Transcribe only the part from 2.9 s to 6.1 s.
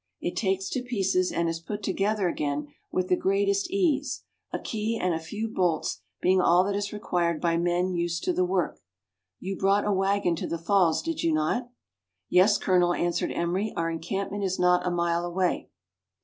with the great est ease, a key and a few bolts